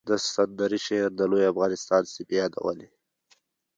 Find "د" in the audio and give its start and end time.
0.09-0.11, 1.15-1.21